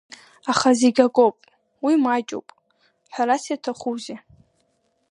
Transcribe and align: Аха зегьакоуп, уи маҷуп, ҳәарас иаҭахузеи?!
Аха 0.51 0.69
зегьакоуп, 0.79 1.37
уи 1.85 1.93
маҷуп, 2.03 2.47
ҳәарас 3.13 3.43
иаҭахузеи?! 3.47 4.19